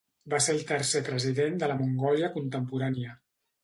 [0.33, 3.19] Va ser el tercer president de la Mongòlia contemporània.